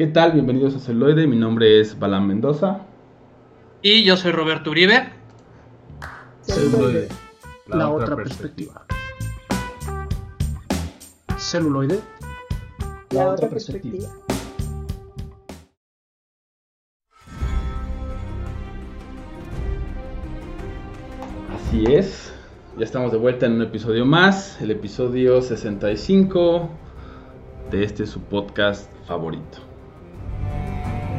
[0.00, 0.32] ¿Qué tal?
[0.32, 1.26] Bienvenidos a Celoide.
[1.26, 2.86] Mi nombre es Balán Mendoza.
[3.82, 5.10] Y yo soy Roberto Uribe.
[6.40, 7.08] Celuloide,
[7.66, 8.86] la, otra, perspectiva.
[11.36, 12.00] Celuloide,
[13.10, 14.08] la, otra perspectiva.
[21.54, 22.32] Así es.
[22.78, 26.70] Ya estamos de vuelta en un episodio más, el episodio 65
[27.70, 29.69] de este su podcast favorito.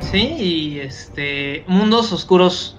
[0.01, 2.77] Sí, y este mundos oscuros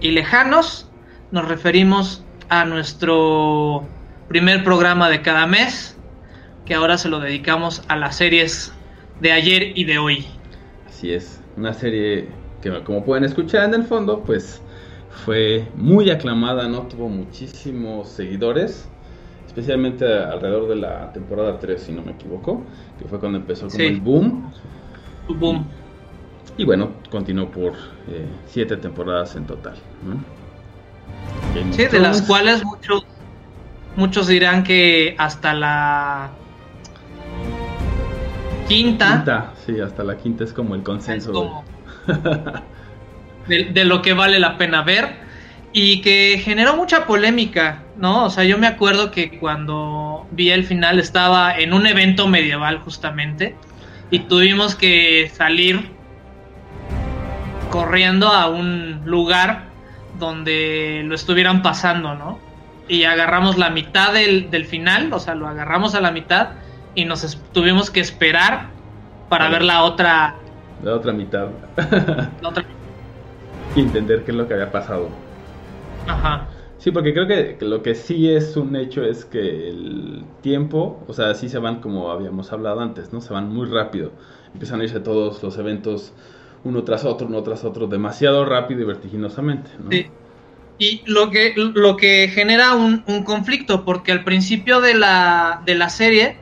[0.00, 0.88] y lejanos
[1.30, 3.86] nos referimos a nuestro
[4.28, 5.96] primer programa de cada mes,
[6.66, 8.72] que ahora se lo dedicamos a las series
[9.20, 10.26] de ayer y de hoy.
[10.88, 12.28] Así es, una serie
[12.62, 14.60] que como pueden escuchar en el fondo, pues
[15.24, 16.82] fue muy aclamada, ¿no?
[16.82, 18.88] Tuvo muchísimos seguidores,
[19.46, 22.62] especialmente alrededor de la temporada 3, si no me equivoco,
[22.98, 24.52] que fue cuando empezó como el boom.
[25.28, 25.66] Boom.
[26.60, 27.72] Y, bueno, continuó por
[28.06, 29.76] eh, siete temporadas en total.
[30.04, 30.22] ¿no?
[31.72, 33.06] Sí, de las cuales muchos,
[33.96, 36.28] muchos dirán que hasta la
[38.68, 39.10] quinta.
[39.16, 41.64] Quinta, sí, hasta la quinta es como el consenso.
[43.48, 45.16] de, de, lo que vale la pena ver.
[45.72, 48.26] Y que generó mucha polémica, ¿no?
[48.26, 52.80] O sea, yo me acuerdo que cuando vi el final estaba en un evento medieval
[52.80, 53.56] justamente.
[54.10, 55.98] Y tuvimos que salir
[57.70, 59.64] corriendo a un lugar
[60.18, 62.38] donde lo estuvieran pasando, ¿no?
[62.88, 66.50] Y agarramos la mitad del, del final, o sea, lo agarramos a la mitad
[66.94, 68.68] y nos tuvimos que esperar
[69.28, 70.34] para ver la otra...
[70.82, 71.48] La otra mitad.
[72.40, 72.64] la otra
[73.76, 75.08] Y entender qué es lo que había pasado.
[76.06, 76.48] Ajá.
[76.78, 81.12] Sí, porque creo que lo que sí es un hecho es que el tiempo, o
[81.12, 83.20] sea, sí se van como habíamos hablado antes, ¿no?
[83.20, 84.12] Se van muy rápido.
[84.54, 86.14] Empiezan a irse todos los eventos
[86.64, 89.70] uno tras otro, uno tras otro, demasiado rápido y vertiginosamente.
[89.78, 89.90] ¿no?
[89.90, 90.06] Sí.
[90.78, 95.74] Y lo que, lo que genera un, un, conflicto, porque al principio de la, de
[95.74, 96.38] la serie,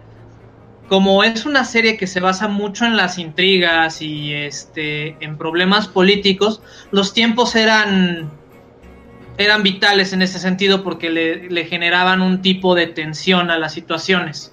[0.88, 5.88] como es una serie que se basa mucho en las intrigas y este, en problemas
[5.88, 6.62] políticos,
[6.92, 8.30] los tiempos eran,
[9.38, 13.72] eran vitales en ese sentido porque le, le generaban un tipo de tensión a las
[13.74, 14.52] situaciones.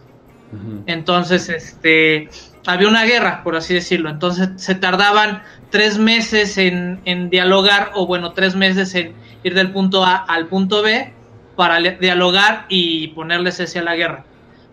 [0.51, 0.83] Uh -huh.
[0.87, 2.29] Entonces, este,
[2.67, 4.09] había una guerra, por así decirlo.
[4.09, 9.71] Entonces se tardaban tres meses en, en, dialogar, o bueno, tres meses en ir del
[9.71, 11.13] punto A al punto B
[11.55, 14.25] para dialogar y ponerle cese a la guerra.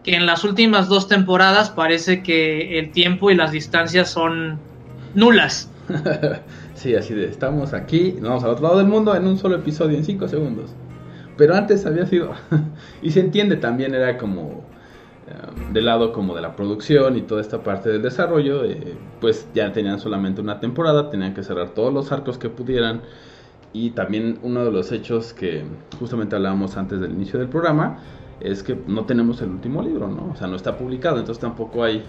[0.03, 4.59] Que en las últimas dos temporadas parece que el tiempo y las distancias son
[5.15, 5.71] nulas.
[6.75, 9.57] sí, así de, estamos aquí, nos vamos al otro lado del mundo en un solo
[9.57, 10.71] episodio, en cinco segundos.
[11.37, 12.33] Pero antes había sido,
[13.03, 14.65] y se entiende también, era como
[15.73, 19.73] del lado como de la producción y toda esta parte del desarrollo, eh, pues ya
[19.73, 23.03] tenían solamente una temporada, tenían que cerrar todos los arcos que pudieran
[23.73, 25.65] y también uno de los hechos que
[25.99, 27.99] justamente hablábamos antes del inicio del programa
[28.41, 30.31] es que no tenemos el último libro, ¿no?
[30.33, 32.03] O sea, no está publicado, entonces tampoco hay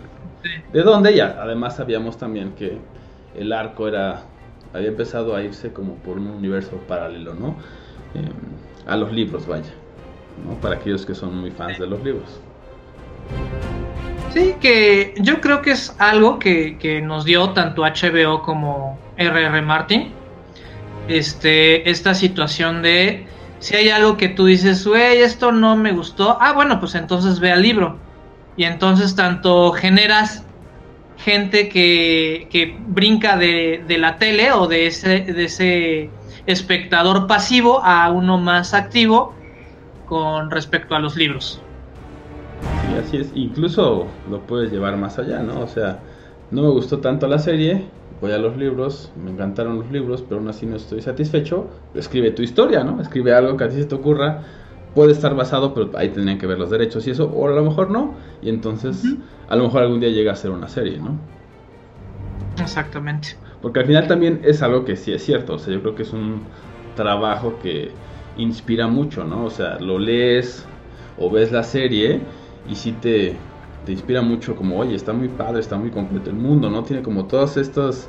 [0.74, 1.38] de dónde ya.
[1.40, 2.80] Además sabíamos también que
[3.36, 4.24] el arco era
[4.74, 7.56] había empezado a irse como por un universo paralelo, ¿no?
[8.16, 8.30] Eh,
[8.88, 9.72] a los libros, vaya,
[10.46, 10.56] ¿no?
[10.60, 12.42] Para aquellos que son muy fans de los libros.
[14.34, 19.62] Sí, que yo creo que es algo que, que nos dio tanto HBO como RR
[19.62, 20.12] Martin.
[21.08, 23.28] Este, esta situación de
[23.60, 27.40] si hay algo que tú dices, güey, esto no me gustó, ah, bueno, pues entonces
[27.40, 27.98] ve al libro.
[28.58, 30.46] Y entonces tanto generas
[31.18, 36.10] gente que, que brinca de, de, la tele o de ese, de ese
[36.46, 39.34] espectador pasivo a uno más activo
[40.08, 41.62] con respecto a los libros.
[42.64, 43.32] Sí, así es.
[43.36, 45.62] Incluso lo puedes llevar más allá, ¿no?
[45.62, 46.00] O sea,
[46.52, 47.86] no me gustó tanto la serie,
[48.22, 51.68] voy a los libros, me encantaron los libros, pero aún así no estoy satisfecho.
[51.94, 53.02] Escribe tu historia, ¿no?
[53.02, 54.44] Escribe algo que a ti se te ocurra.
[54.96, 57.64] Puede estar basado, pero ahí tendrían que ver los derechos y eso, o a lo
[57.64, 58.14] mejor no.
[58.42, 59.18] Y entonces, uh -huh.
[59.50, 61.18] a lo mejor algún día llega a ser una serie, ¿no?
[62.62, 63.30] Exactamente.
[63.62, 65.56] Porque al final también es algo que sí es cierto.
[65.56, 66.42] O sea, yo creo que es un
[66.96, 67.92] trabajo que
[68.38, 69.46] inspira mucho, ¿no?
[69.46, 70.66] O sea, lo lees
[71.18, 72.22] o ves la serie
[72.70, 73.36] y sí te,
[73.86, 76.84] te inspira mucho como, oye, está muy padre, está muy completo el mundo, ¿no?
[76.84, 78.08] Tiene como todos estos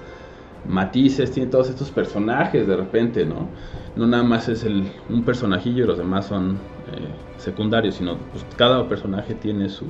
[0.68, 3.48] matices, tiene todos estos personajes de repente, ¿no?
[3.96, 6.58] No nada más es el, un personajillo y los demás son
[6.92, 7.08] eh,
[7.38, 9.86] secundarios, sino pues, cada personaje tiene su,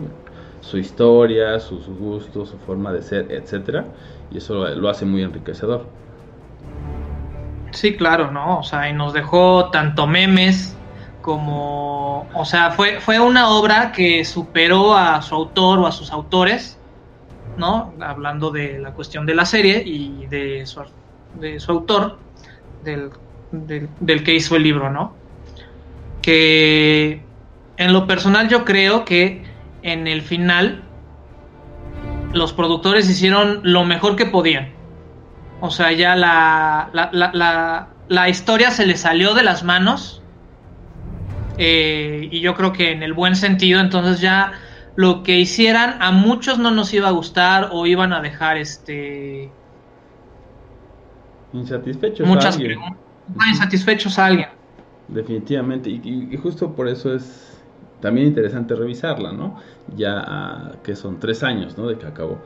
[0.61, 3.87] su historia, sus su gustos, su forma de ser, etcétera,
[4.31, 5.87] y eso lo, lo hace muy enriquecedor.
[7.73, 8.61] Sí, claro, ¿no?
[8.61, 10.74] O sea, y nos dejó tanto memes,
[11.25, 16.13] como, o sea, fue, fue una obra que superó a su autor o a sus
[16.13, 16.79] autores
[17.57, 17.95] ¿no?
[18.01, 20.83] Hablando de la cuestión de la serie y de su,
[21.35, 22.19] de su autor,
[22.83, 23.11] del,
[23.53, 25.15] del, que hizo el libro, ¿no?
[26.23, 27.23] Que
[27.77, 29.45] en lo personal yo creo que
[29.83, 30.83] en el final
[32.33, 34.73] los productores hicieron lo mejor que podían.
[35.61, 40.23] O sea, ya la, la, la, la historia se les salió de las manos.
[41.59, 44.53] Eh, y yo creo que en el buen sentido, entonces ya
[44.97, 49.51] lo que hicieran a muchos no nos iba a gustar o iban a dejar este
[51.53, 52.79] insatisfechos muchas a alguien.
[53.49, 54.49] insatisfechos a alguien.
[55.09, 57.61] Definitivamente y, justo por eso es
[58.01, 59.61] también interesante revisarla no
[59.97, 62.41] ya ah, que son tres años no de que acabó.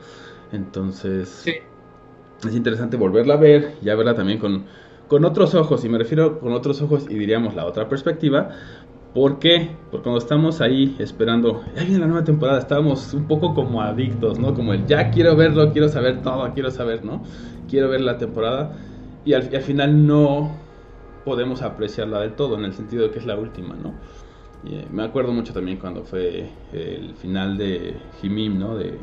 [0.51, 4.65] Entonces es interesante volverla a ver ya verla también con
[5.07, 8.51] con otros ojos y me refiero con otros ojos y diríamos la otra perspectiva
[9.13, 9.71] ¿Por qué?
[9.89, 14.37] Porque cuando estamos ahí esperando, ya viene la nueva temporada, estábamos un poco como adictos,
[14.37, 14.53] ¿no?
[14.53, 17.23] Como el ya quiero verlo, quiero saber todo, quiero saber, ¿no?
[17.67, 18.77] Quiero ver la temporada
[19.25, 20.51] y al, final no
[21.25, 23.93] podemos apreciarla del todo, en el sentido de que es la última, ¿no?
[24.65, 28.75] Eh, me acuerdo mucho también cuando fue el final de Jimim, ¿no?
[28.75, 28.93] De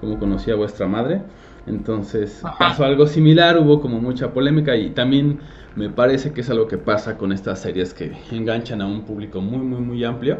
[0.00, 1.22] cómo conocí a vuestra madre.
[1.66, 5.40] Entonces pasó algo similar, hubo como mucha polémica y también
[5.76, 9.40] me parece que es algo que pasa con estas series que enganchan a un público
[9.40, 10.38] muy, muy, muy amplio.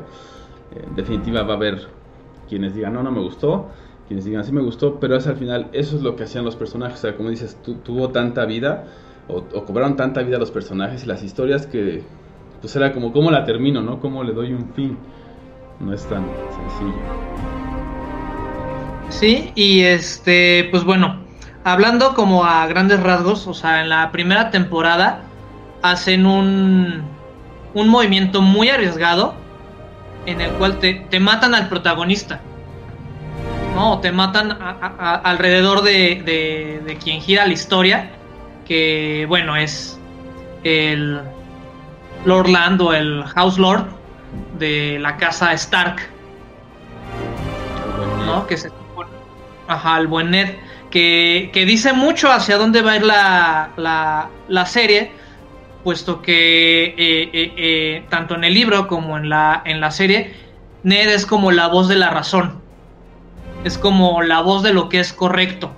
[0.74, 1.86] Eh, en definitiva va a haber
[2.48, 3.68] quienes digan, no, no me gustó,
[4.08, 6.56] quienes digan, sí me gustó, pero es al final, eso es lo que hacían los
[6.56, 6.98] personajes.
[6.98, 8.84] O sea, como dices, tuvo tanta vida,
[9.28, 12.02] o, cobraron tanta vida los personajes y las historias que,
[12.60, 14.00] pues era como, ¿cómo la termino, no?
[14.00, 14.98] ¿Cómo le doy un fin?
[15.80, 17.61] No es tan sencillo.
[19.12, 21.20] Sí, y este, pues bueno,
[21.64, 25.22] hablando como a grandes rasgos, o sea, en la primera temporada
[25.82, 27.02] hacen un,
[27.74, 29.34] un movimiento muy arriesgado
[30.26, 32.40] en el cual te, matan al protagonista.
[33.74, 34.00] ¿no?
[34.00, 34.58] Te matan
[35.24, 38.10] alrededor de, de, quien gira la historia,
[38.66, 39.98] que bueno, es
[40.64, 41.20] el
[42.24, 43.86] Lord Land o el House Lord
[44.58, 46.00] de la casa Stark.
[48.26, 48.46] ¿no?
[48.46, 48.70] Que se
[49.72, 50.48] Ajá, el buen Ned
[50.92, 55.10] que, dice mucho hacia dónde va a ir la, la, serie,
[55.82, 56.94] puesto que eh,
[57.32, 60.34] eh, eh, tanto en el libro como en la, en la serie,
[60.82, 62.60] Ned es como la voz de la razón,
[63.64, 65.72] es como la voz de lo que es correcto.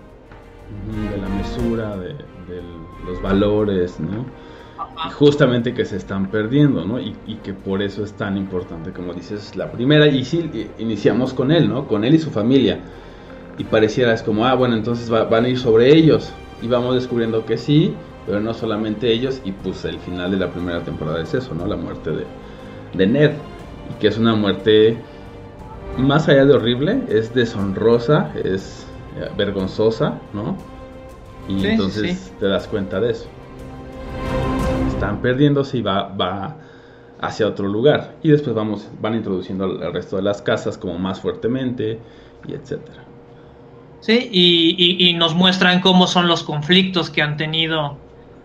[1.10, 2.14] De la mesura, de,
[3.06, 4.24] los valores, ¿no?
[5.18, 6.98] justamente que se están perdiendo, ¿no?
[7.00, 11.34] Y, y, que por eso es tan importante, como dices, la primera, y sí, iniciamos
[11.34, 11.86] con él, ¿no?
[11.86, 12.80] Con él y su familia
[13.58, 17.44] y pareciera es como, ah, bueno, entonces van a ir sobre ellos y vamos descubriendo
[17.44, 17.94] que sí,
[18.26, 21.66] pero no solamente ellos y pues el final de la primera temporada es eso, ¿no?
[21.66, 22.24] La muerte de,
[22.94, 23.32] de Ned
[23.90, 24.96] y que es una muerte
[25.98, 28.86] más allá de horrible, es deshonrosa, es
[29.16, 30.56] eh, vergonzosa, ¿no?
[31.48, 33.26] Y entonces te das cuenta de eso.
[34.88, 36.56] Están perdiéndose y va, va
[37.20, 38.14] hacia otro lugar.
[38.22, 41.98] Y después vamos, van introduciendo al resto de las casas como más fuertemente
[42.48, 43.03] y etcétera.
[44.04, 47.96] Sí, y, nos muestran cómo son los conflictos que han tenido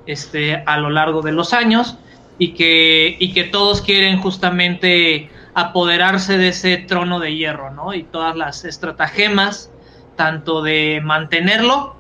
[0.06, 1.98] este, a lo largo de los años
[2.38, 7.94] y que, y que todos quieren justamente apoderarse de ese trono de hierro, ¿no?
[7.94, 9.70] Y todas las estratagemas,
[10.16, 11.94] tanto de mantenerlo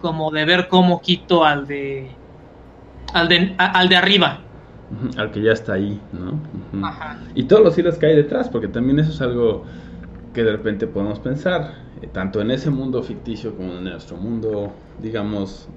[0.00, 2.10] como de ver cómo quito al de
[3.12, 4.40] al de, al de arriba.
[5.16, 6.40] Al que ya está ahí, ¿no?
[7.36, 9.64] Y todos los hilos que hay detrás, porque también eso es algo
[10.34, 14.74] que de repente podemos pensar eh, tanto en ese mundo ficticio como en nuestro mundo,
[15.00, 15.68] digamos,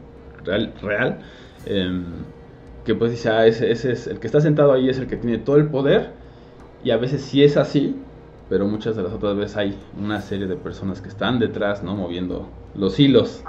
[0.44, 1.20] real, real
[1.66, 2.06] em,
[2.84, 5.38] que pues dice, ah, ese, es el que está sentado ahí es el que tiene
[5.38, 6.12] todo el poder,
[6.84, 7.96] y a veces sí es así,
[8.50, 11.96] pero muchas de las otras veces hay una serie de personas que están detrás, ¿no?
[11.96, 13.44] Moviendo los hilos.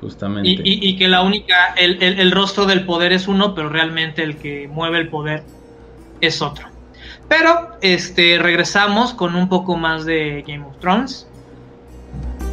[0.00, 0.62] Justamente.
[0.64, 4.66] Y, que la única, el, el, rostro del poder es uno, pero realmente el que
[4.66, 5.44] mueve el poder
[6.22, 6.69] es otro.
[7.30, 11.26] Pero, este, regresamos con un poco más de Game of Thrones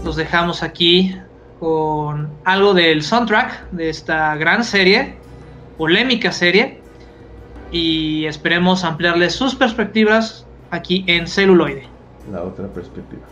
[0.07, 1.17] los dejamos aquí
[1.59, 5.17] con algo del soundtrack de esta gran serie,
[5.77, 6.79] polémica serie,
[7.73, 11.87] y esperemos ampliarles sus perspectivas aquí en celuloide.
[12.31, 13.23] La otra perspectiva.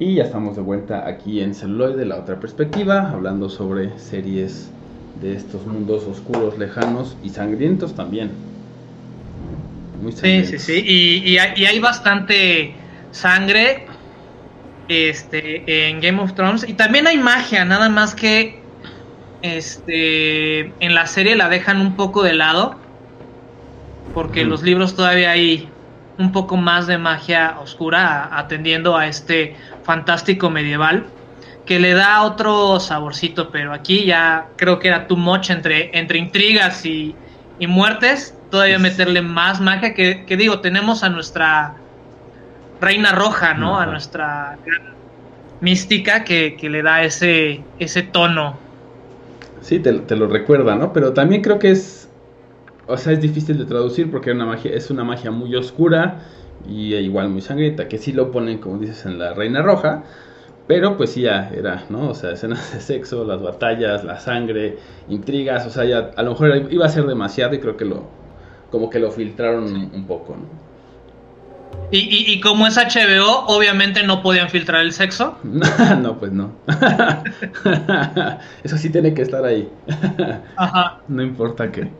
[0.00, 4.70] Y ya estamos de vuelta aquí en Celuloide, la otra perspectiva, hablando sobre series
[5.20, 8.30] de estos mundos oscuros, lejanos y sangrientos también.
[10.00, 10.82] Muy sí, sí, sí.
[10.86, 12.72] Y, hay, bastante
[13.10, 13.88] sangre
[14.88, 16.66] este, en Game of Thrones.
[16.66, 18.58] Y también hay magia, nada más que
[19.42, 22.76] este, en la serie la dejan un poco de lado.
[24.14, 25.68] Porque en los libros todavía hay
[26.20, 29.56] un poco más de magia oscura atendiendo a este
[29.90, 31.04] fantástico medieval
[31.66, 36.16] que le da otro saborcito, pero aquí ya creo que era too much entre, entre
[36.16, 37.16] intrigas y,
[37.66, 41.74] muertes, todavía meterle más magia que, digo, tenemos a nuestra
[42.80, 43.80] reina roja, ¿no?
[43.80, 44.56] A nuestra
[45.60, 48.56] mística que, le da ese, ese tono.
[49.60, 50.92] Sí, te, te, lo recuerda, ¿no?
[50.92, 52.08] Pero también creo que es,
[52.86, 56.22] o sea, es difícil de traducir porque una magia, es una magia muy oscura
[56.68, 60.04] y igual muy sangrienta, que sí lo ponen, como dices, en la Reina Roja,
[60.66, 62.10] pero pues sí ya era, ¿no?
[62.10, 66.30] O sea, escenas de sexo, las batallas, la sangre, intrigas, o sea, ya a lo
[66.30, 68.08] mejor iba a ser demasiado y creo que lo,
[68.70, 70.70] como que lo filtraron un poco, ¿no?
[71.92, 75.38] Y, y, y, como es HBO, obviamente no podían filtrar el sexo.
[75.42, 76.52] no, pues no.
[78.62, 79.68] Eso sí tiene que estar ahí.
[80.56, 81.00] Ajá.
[81.08, 81.90] No importa qué.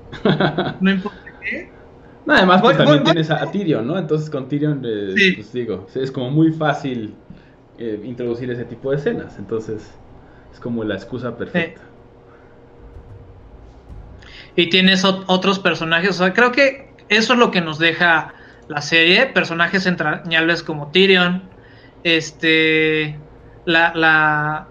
[0.80, 1.79] no importa qué.
[2.36, 3.98] Además, pues también tienes a, Tyrion, ¿no?
[3.98, 7.14] Entonces con Tyrion, eh, pues digo, es como muy fácil
[7.78, 9.38] eh, introducir ese tipo de escenas.
[9.38, 9.90] Entonces,
[10.52, 11.80] es como la excusa perfecta.
[14.54, 18.34] Y tienes otros personajes, o sea, creo que eso es lo que nos deja
[18.68, 21.42] la serie, personajes entrañables como Tyrion,
[22.04, 23.16] este,
[23.64, 24.68] la, la,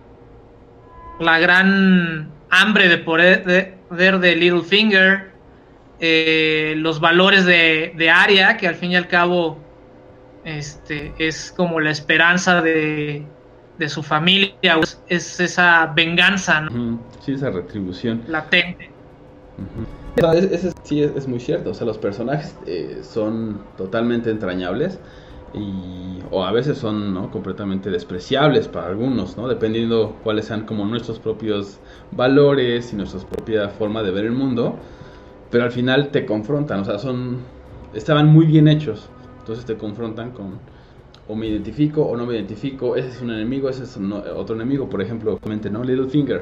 [1.20, 5.32] la gran hambre de poder de, de Littlefinger,
[6.00, 9.58] eh, los valores de, de Arya, que al fin y al cabo
[10.46, 13.26] este, es como la esperanza de,
[13.78, 17.00] de su familia, es, esa venganza, ¿no?
[17.22, 18.24] Sí, esa retribución.
[18.28, 18.92] Latente.
[20.84, 25.00] sí, es, muy cierto, o sea, los personajes eh, son totalmente entrañables
[25.54, 27.32] y, o a veces son ¿no?
[27.32, 29.48] completamente despreciables para algunos, ¿no?
[29.48, 31.80] dependiendo cuáles sean como nuestros propios
[32.12, 34.78] valores y nuestra propia forma de ver el mundo
[35.52, 37.40] pero al final te confrontan, o sea, son
[37.94, 39.10] estaban muy bien hechos.
[39.40, 40.60] Entonces te confrontan con
[41.28, 43.98] o me identifico o no me identifico, ese es un enemigo, ese es
[44.36, 45.84] otro enemigo, por ejemplo, obviamente, ¿no?
[45.84, 46.42] Littlefinger.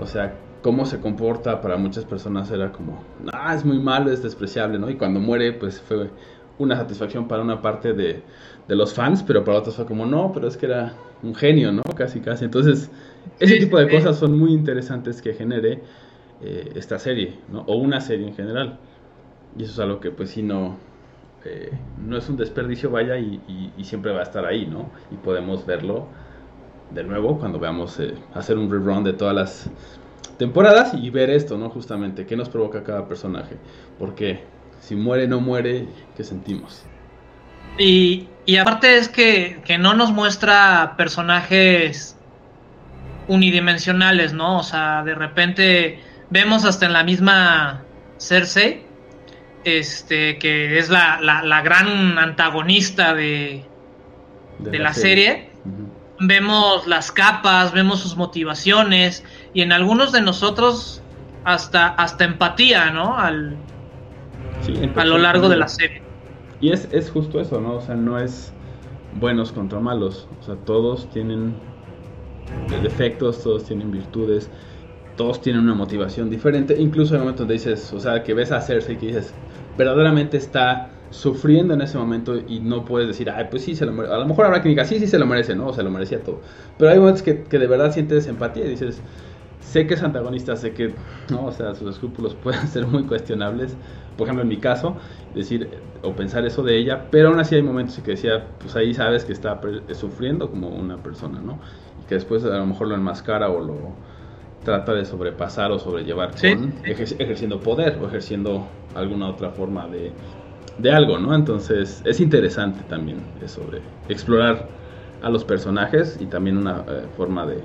[0.00, 3.02] O sea, cómo se comporta para muchas personas era como,
[3.32, 4.88] ah, es muy malo, es despreciable, ¿no?
[4.90, 6.10] Y cuando muere, pues fue
[6.58, 8.22] una satisfacción para una parte de,
[8.68, 11.72] de los fans, pero para otros fue como, no, pero es que era un genio,
[11.72, 11.82] ¿no?
[11.96, 12.44] Casi, casi.
[12.44, 12.90] Entonces,
[13.40, 15.82] ese tipo de cosas son muy interesantes que genere
[16.42, 17.60] eh, esta serie, ¿no?
[17.66, 18.78] O una serie en general.
[19.56, 20.76] Y eso es algo que pues sí no,
[21.44, 21.70] eh,
[22.04, 23.40] no es un desperdicio, vaya, y,
[23.82, 24.90] siempre va a estar ahí, ¿no?
[25.10, 26.06] Y podemos verlo
[26.90, 29.70] de nuevo cuando veamos eh, hacer un rerun de todas las
[30.38, 31.70] temporadas y ver esto, ¿no?
[31.70, 33.56] Justamente, qué nos provoca cada personaje.
[33.98, 34.40] Porque
[34.80, 36.84] si muere, no muere, ¿qué sentimos?
[37.78, 42.16] Y, y aparte es que, que no nos muestra personajes
[43.28, 44.58] unidimensionales, ¿no?
[44.58, 47.84] O sea, de repente Vemos hasta en la misma
[48.18, 48.84] Cersei,
[49.64, 53.64] este, que es la, la, gran antagonista de,
[54.58, 55.50] de, la, serie.
[56.18, 61.02] Vemos las capas, vemos sus motivaciones y en algunos de nosotros
[61.44, 63.16] hasta, hasta empatía, ¿no?
[63.18, 63.56] Al,
[64.96, 66.02] a lo largo de la serie.
[66.60, 67.74] Y es, es justo eso, ¿no?
[67.74, 68.52] O sea, no es
[69.20, 70.26] buenos contra malos.
[70.40, 71.54] O sea, todos tienen
[72.82, 74.50] defectos, todos tienen virtudes
[75.16, 76.76] todos tienen una motivación diferente.
[76.78, 79.34] Incluso en el momento donde dices, o sea, que ves a Cersei que dices,
[79.76, 83.92] verdaderamente está sufriendo en ese momento y no puedes decir, ay, pues sí, se lo
[83.92, 84.14] merece.
[84.14, 85.68] A lo mejor habrá que diga, sí, sí, se lo merece, ¿no?
[85.68, 86.40] O se lo merecía todo.
[86.78, 89.00] Pero hay momentos que, que de verdad sientes empatía y dices,
[89.60, 90.94] sé que es antagonista, sé que,
[91.30, 91.46] ¿no?
[91.46, 93.76] O sea, sus escrúpulos pueden ser muy cuestionables.
[94.16, 94.96] Por ejemplo, en mi caso,
[95.34, 95.68] decir
[96.02, 98.94] o pensar eso de ella, pero aún así hay momentos en que decía, pues ahí
[98.94, 99.60] sabes que está
[99.92, 101.60] sufriendo como una persona, ¿no?
[102.02, 103.96] Y que después a lo mejor lo enmascara o lo
[104.66, 110.10] trata de sobrepasar o sobrellevar con ejerciendo poder o ejerciendo alguna otra forma de,
[110.78, 111.32] de, algo, ¿no?
[111.36, 113.80] Entonces es interesante también eso de
[114.12, 114.68] explorar
[115.22, 117.62] a los personajes y también una eh, forma de,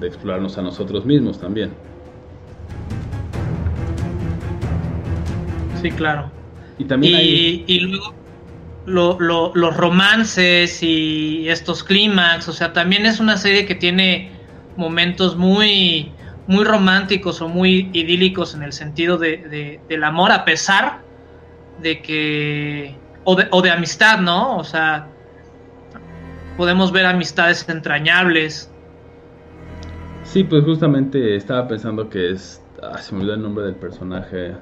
[0.00, 1.72] de, explorarnos a nosotros mismos también.
[5.82, 6.30] Sí, claro.
[6.78, 8.14] Y también y, luego
[8.86, 14.30] los romances y estos clímax, o sea, también es una serie que tiene
[14.76, 16.10] momentos muy,
[16.46, 21.00] muy románticos o muy idílicos en el sentido de, del amor, a pesar
[21.80, 22.96] de que.
[23.24, 24.58] O de, o de amistad, ¿no?
[24.58, 25.08] O sea,
[26.56, 28.70] podemos ver amistades entrañables.
[30.24, 32.62] Sí, pues justamente estaba pensando que es.
[32.82, 34.54] Ah, se me olvidó el nombre del personaje.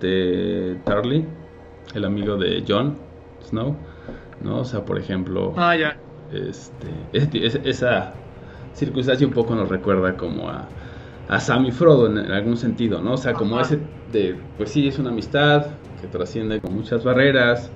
[0.00, 1.26] de Tarly,
[1.94, 2.98] el amigo de Jon
[3.42, 3.76] Snow.
[4.42, 4.58] ¿No?
[4.58, 5.54] O sea, por ejemplo.
[5.56, 5.96] Ah, ya.
[6.32, 8.14] Este, esa
[8.74, 10.66] circunstancia un poco nos recuerda como a,
[11.28, 13.14] a Sam y Frodo en, algún sentido, ¿no?
[13.14, 13.78] O sea, como ese
[14.12, 14.36] de.
[14.56, 15.66] Pues sí, es una amistad
[16.00, 17.70] que trasciende con muchas barreras.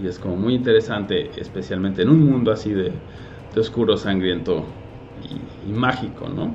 [0.00, 2.92] Y es como muy interesante, especialmente en un mundo así de,
[3.54, 4.64] de oscuro, sangriento
[5.66, 6.54] y, mágico, ¿no?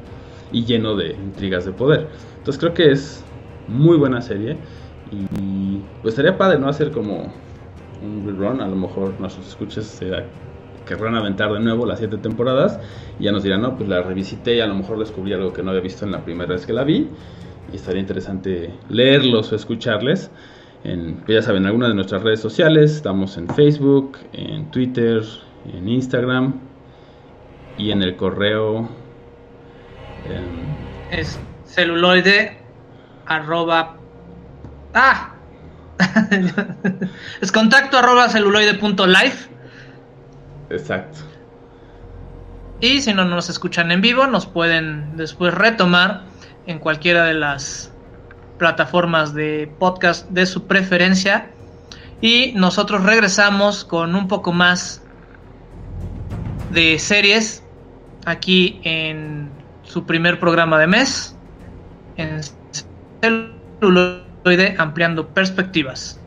[0.51, 2.07] Y lleno de intrigas de poder.
[2.37, 3.23] Entonces creo que es
[3.67, 4.57] muy buena serie
[5.11, 7.33] y pues estaría padre no hacer como
[8.01, 10.11] un rerun, a lo mejor nuestros escuches se
[10.85, 12.79] querrán aventar de nuevo las siete temporadas
[13.19, 15.63] y ya nos dirán, no, pues la revisité y a lo mejor descubrí algo que
[15.63, 17.09] no había visto en la primera vez que la vi
[17.71, 20.31] y estaría interesante leerlos o escucharles.
[20.83, 25.23] En, pues ya saben, en algunas de nuestras redes sociales, estamos en Facebook, en Twitter,
[25.73, 26.59] en Instagram,
[27.77, 28.89] y en el correo
[30.25, 32.57] em, es celuloide
[33.25, 33.97] arroba
[34.93, 35.33] ah
[37.41, 38.29] es contacto arroba
[40.73, 41.19] exacto
[42.79, 46.23] y si no nos escuchan en vivo nos pueden después retomar
[46.67, 47.91] en cualquiera de las
[48.57, 51.51] plataformas de podcast de su preferencia
[52.21, 55.01] y nosotros regresamos con un poco más
[56.71, 57.63] de series
[58.25, 59.49] aquí en
[59.83, 61.35] su primer programa de mes,
[62.15, 62.39] en
[63.21, 66.22] celuloide ampliando perspectivas.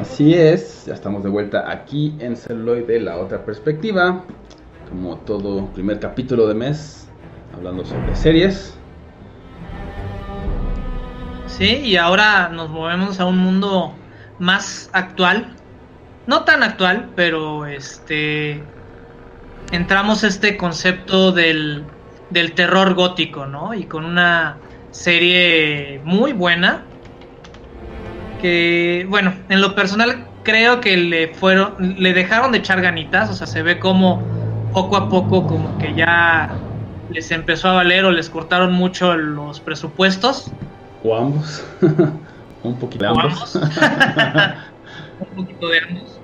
[0.00, 4.24] Así es, ya estamos de vuelta aquí en Celuloide, la otra perspectiva,
[4.88, 7.08] como todo primer capítulo de mes,
[7.52, 8.78] hablando sobre series.
[11.46, 13.92] Sí, y ahora nos movemos a un mundo
[14.38, 15.56] más actual,
[16.28, 18.62] no tan actual, pero este
[19.72, 21.84] entramos este concepto del,
[22.30, 23.74] del terror gótico, ¿no?
[23.74, 24.58] Y con una
[24.92, 26.84] serie muy buena
[28.38, 33.34] que bueno, en lo personal creo que le fueron, le dejaron de echar ganitas, o
[33.34, 34.22] sea, se ve como
[34.72, 36.50] poco a poco como que ya
[37.10, 40.50] les empezó a valer o les cortaron mucho los presupuestos.
[41.04, 41.64] O ambos.
[42.62, 43.56] Un poquito de ambos.
[45.20, 46.20] Un poquito de ambos.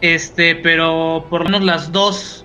[0.00, 2.44] Este, pero por lo menos las dos.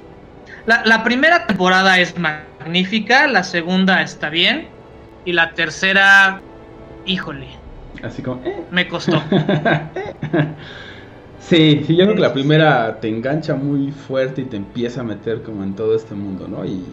[0.65, 4.67] La, la primera temporada es magnífica, la segunda está bien.
[5.25, 6.41] Y la tercera,
[7.05, 7.47] híjole,
[8.03, 8.63] Así como, eh.
[8.71, 9.21] Me costó.
[11.39, 15.03] sí, sí, yo creo que la primera te engancha muy fuerte y te empieza a
[15.03, 16.65] meter como en todo este mundo, ¿no?
[16.65, 16.83] Y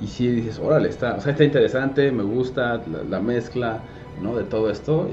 [0.00, 3.80] y sí dices, órale, está, o sea, está interesante, me gusta la, mezcla,
[4.20, 4.34] ¿no?
[4.36, 5.08] De todo esto.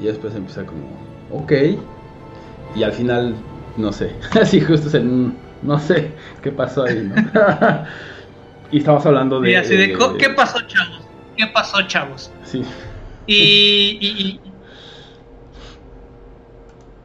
[0.00, 0.86] Y, después empieza como,
[1.32, 1.52] ok.
[2.76, 3.34] Y al final,
[3.76, 5.32] no sé, así justo es el,
[5.62, 7.14] no sé qué pasó ahí, ¿no?
[8.70, 9.50] y estamos hablando de...
[9.50, 11.00] Y así de, ¿qué pasó, chavos?
[11.36, 12.30] ¿Qué pasó, chavos?
[12.44, 12.64] Sí.
[13.28, 14.40] Y,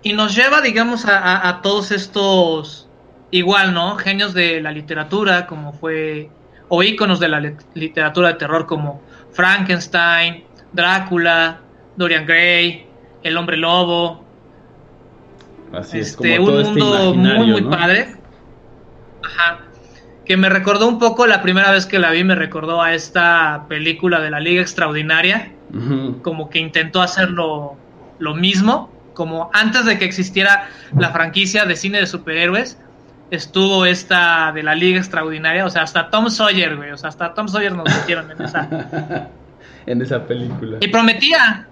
[0.02, 2.90] y, nos lleva, digamos, a, a todos estos,
[3.30, 3.98] igual, ¿no?
[3.98, 6.32] Genios de la literatura, como fue
[6.76, 7.40] o íconos de la
[7.76, 9.00] literatura de terror como
[9.32, 11.60] Frankenstein, Drácula,
[11.96, 12.88] Dorian Gray,
[13.22, 14.24] El Hombre Lobo.
[15.72, 18.16] Así es, este, un este mundo muy, muy padre.
[19.24, 19.60] Ajá.
[20.26, 23.66] Que me recordó un poco la primera vez que la vi, me recordó a esta
[23.68, 25.52] película de la Liga Extraordinaria.
[26.22, 27.76] Como que intentó hacerlo
[28.20, 28.92] lo mismo.
[29.14, 32.78] Como antes de que existiera la franquicia de cine de superhéroes,
[33.32, 37.34] estuvo esta de la Liga Extraordinaria, o sea, hasta Tom Sawyer, güey, o sea, hasta
[37.34, 39.30] Tom Sawyer nos metieron en esa...
[39.86, 40.78] en esa película.
[40.82, 41.68] Y prometía,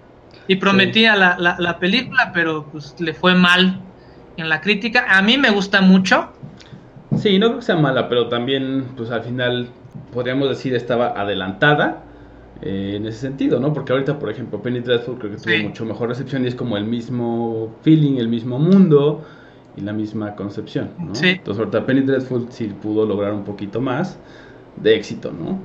[0.48, 3.80] y prometía la, la, película, pero pues le fue mal
[4.36, 5.06] en la crítica.
[5.08, 6.32] A mí me gusta mucho.
[7.16, 9.68] Sí, no creo que sea mala, pero también, pues al final,
[10.12, 12.02] podríamos decir, estaba adelantada.
[12.64, 13.72] Eh, en ese sentido, ¿no?
[13.72, 16.76] Porque ahorita, por ejemplo, Penny Dreadful creo que tuvo mucho mejor recepción y es como
[16.76, 19.24] el mismo feeling, el mismo mundo
[19.76, 21.12] y la misma concepción, ¿no?
[21.12, 21.30] Sí.
[21.30, 24.16] Entonces ahorita Penny Dreadful sí pudo lograr un poquito más
[24.76, 25.58] de éxito, ¿no?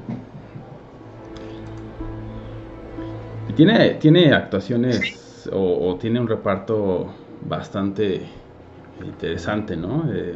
[3.48, 7.14] Y tiene, tiene actuaciones o, tiene un reparto
[7.48, 8.24] bastante
[9.06, 10.12] interesante, ¿no?
[10.12, 10.36] Eh,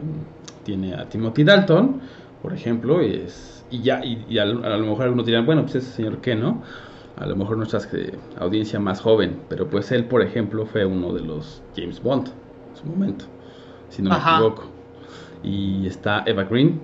[0.63, 2.01] tiene a Timothy Dalton,
[2.43, 5.91] por ejemplo, y, es, y ya, y, a, lo mejor algunos dirán, bueno, pues ese
[5.91, 6.61] señor qué, ¿no?
[7.17, 11.13] A lo mejor nuestra eh, audiencia más joven, pero pues él, por ejemplo, fue uno
[11.13, 13.25] de los James Bond en su momento
[13.91, 14.63] si no me equivoco.
[15.43, 16.79] Y está Eva Green,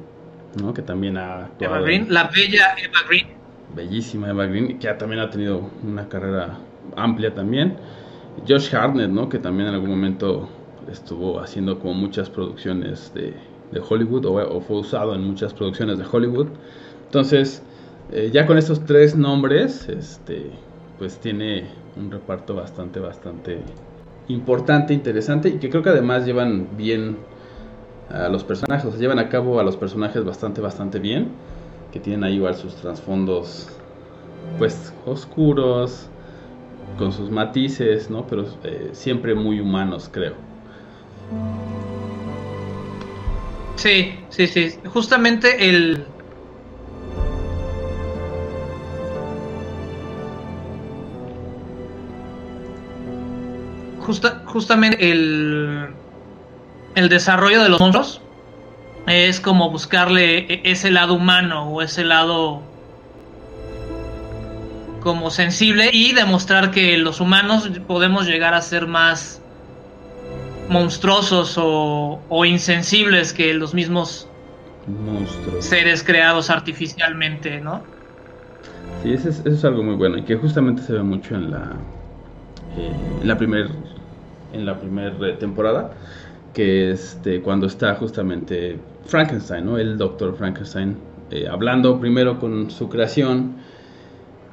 [0.61, 0.73] ¿no?
[0.73, 1.75] que también ha actuado.
[1.75, 3.27] Eva Green, la bella Eva Green.
[3.75, 6.57] Bellísima Eva Green, que también ha tenido una carrera
[6.95, 7.77] amplia también.
[8.47, 9.29] Josh Hartnett, ¿no?
[9.29, 10.49] que también en algún momento
[10.91, 13.33] estuvo haciendo como muchas producciones de,
[13.71, 16.47] de Hollywood o, fue usado en muchas producciones de Hollywood.
[17.05, 17.61] Entonces,
[18.11, 20.51] eh, ya con estos tres nombres, este,
[20.97, 23.59] pues tiene un reparto bastante, bastante
[24.27, 27.17] importante, interesante y que creo que además llevan bien
[28.09, 31.29] a los personajes, llevan a cabo a los personajes bastante, bastante bien,
[31.91, 33.69] que tienen ahí igual sus trasfondos
[34.57, 36.09] pues oscuros,
[36.97, 38.25] con sus matices, ¿no?
[38.27, 40.33] Pero eh, siempre muy humanos, creo.
[43.77, 44.73] Sí, sí, sí.
[44.85, 46.05] Justamente el,
[54.45, 55.89] justamente el,
[56.95, 58.21] el desarrollo de los monstruos
[59.05, 62.61] es como buscarle e, ese lado humano o ese lado
[65.01, 69.41] como sensible y demostrar que los humanos podemos llegar a ser más
[70.69, 74.27] monstruosos o, insensibles que los mismos
[75.59, 77.83] seres creados artificialmente, ¿no?
[79.03, 81.73] Sí, eso es, algo muy bueno y que justamente se ve mucho en la,
[82.77, 83.69] eh, en la primera
[84.53, 85.91] en la primera temporada,
[86.53, 89.77] que este, cuando está justamente Frankenstein, ¿no?
[89.77, 90.97] El doctor Frankenstein,
[91.31, 93.55] eh, hablando primero con su creación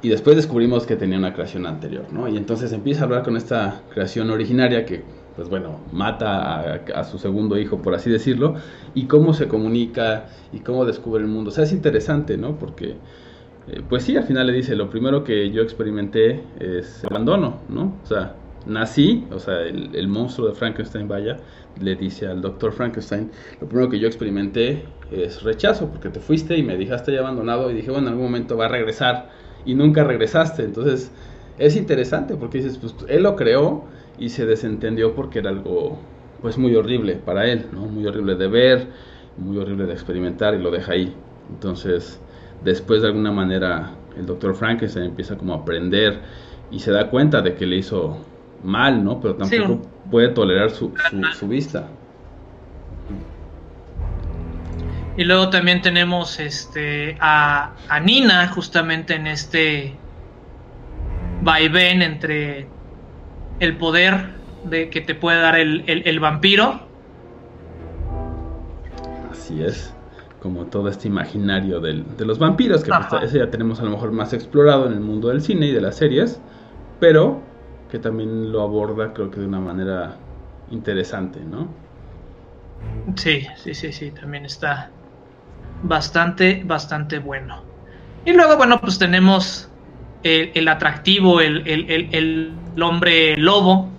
[0.01, 2.27] y después descubrimos que tenía una creación anterior, ¿no?
[2.27, 5.03] Y entonces empieza a hablar con esta creación originaria que,
[5.35, 8.55] pues bueno, mata a, su segundo hijo, por así decirlo,
[8.93, 11.49] y cómo se comunica y cómo descubre el mundo.
[11.49, 12.57] O sea, es interesante, ¿no?
[12.57, 12.95] Porque,
[13.67, 17.93] eh, pues sí, al final le dice, lo primero que yo experimenté es abandono, ¿no?
[18.03, 21.37] O sea, nací, o sea, el, monstruo de Frankenstein, vaya,
[21.79, 26.57] le dice al doctor Frankenstein, lo primero que yo experimenté es rechazo, porque te fuiste
[26.57, 29.29] y me dejaste ya abandonado y dije, bueno, en algún momento va a regresar
[29.65, 30.63] y nunca regresaste.
[30.63, 31.11] Entonces,
[31.57, 33.85] es interesante porque dices, pues él lo creó
[34.17, 35.99] y se desentendió porque era algo,
[36.41, 37.81] pues muy horrible para él, ¿no?
[37.81, 38.87] Muy horrible de ver,
[39.37, 41.13] muy horrible de experimentar y lo deja ahí.
[41.49, 42.19] Entonces,
[42.63, 46.21] después de alguna manera, el doctor Frankenstein empieza como a aprender
[46.71, 48.17] y se da cuenta de que le hizo
[48.63, 49.19] mal, ¿no?
[49.19, 50.93] Pero tampoco puede tolerar su,
[51.33, 51.87] su, vista.
[55.17, 59.95] Y luego también tenemos este a, a Nina justamente en este
[61.41, 62.67] vaivén entre
[63.59, 66.81] el poder de que te puede dar el, el, vampiro.
[69.31, 69.93] Así es,
[70.41, 73.91] como todo este imaginario del, de los vampiros, que pues, ese ya tenemos a lo
[73.91, 76.41] mejor más explorado en el mundo del cine y de las series,
[76.99, 77.41] pero
[77.89, 80.17] que también lo aborda creo que de una manera
[80.71, 81.67] interesante, ¿no?
[83.15, 84.89] Sí, sí, sí, sí, también está
[85.83, 87.63] bastante, bastante bueno.
[88.25, 89.69] Y luego, bueno, pues tenemos
[90.23, 93.89] el, atractivo, el, el, hombre lobo,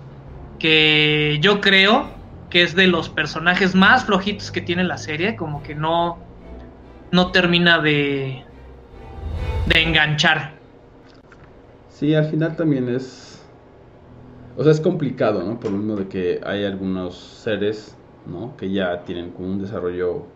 [0.59, 2.09] que yo creo
[2.51, 6.19] que es de los personajes más flojitos que tiene la serie, como que no,
[7.11, 8.45] no termina de,
[9.67, 10.53] de enganchar.
[11.89, 13.43] Sí, al final también es.
[14.57, 15.61] O sea, es complicado, ¿no?
[15.61, 18.57] Por lo mismo de que hay algunos seres, ¿no?
[18.57, 20.27] Que ya tienen como un desarrollo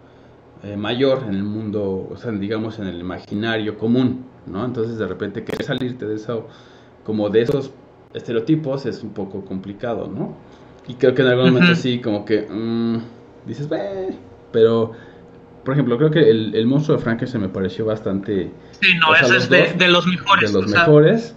[0.62, 4.64] eh, mayor en el mundo, o sea, digamos en el imaginario común, ¿no?
[4.64, 6.48] Entonces de repente querer salirte de eso,
[7.05, 7.72] como de esos
[8.14, 10.35] estereotipos es un poco complicado, ¿no?
[10.88, 12.99] Y creo que en algún momento sí, como que mm,
[13.46, 13.68] dices,
[14.51, 14.92] pero,
[15.64, 18.51] por ejemplo, creo que el, monstruo de Frankenstein me pareció bastante...
[18.81, 20.53] Sí, no, ese es de, los mejores.
[20.53, 21.37] De los mejores.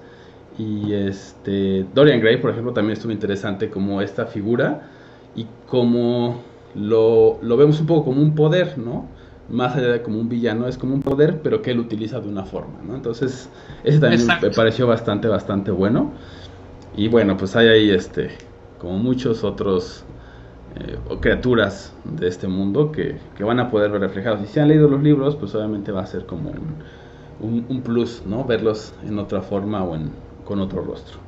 [0.58, 4.90] Y este, Dorian Gray, por ejemplo, también estuvo interesante como esta figura
[5.36, 6.42] y como
[6.76, 9.08] lo, lo vemos un poco como un poder, ¿no?
[9.50, 12.30] Más allá de como un villano, es como un poder, pero que él utiliza de
[12.30, 12.96] una forma, ¿no?
[12.96, 13.50] Entonces,
[13.84, 16.14] ese también me pareció bastante, bastante bueno.
[16.96, 18.30] Y bueno, pues hay ahí, este,
[18.80, 20.06] como muchos otros
[20.76, 24.42] eh, criaturas de este mundo que, que, van a poder ver reflejados.
[24.44, 26.52] Y si han leído los libros, pues obviamente va a ser como
[27.40, 28.44] un, un, plus, ¿no?
[28.44, 30.12] Verlos en otra forma o en,
[30.46, 31.20] con otro rostro.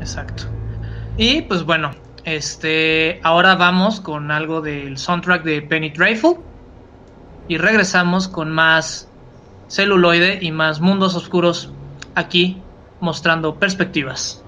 [0.00, 0.44] Exacto.
[1.16, 1.92] Y pues bueno,
[2.24, 6.36] este, ahora vamos con algo del soundtrack de Penny Dreadful
[7.48, 9.08] y regresamos con más
[9.68, 11.70] celuloide y más mundos oscuros
[12.14, 12.60] aquí
[13.00, 14.43] mostrando perspectivas.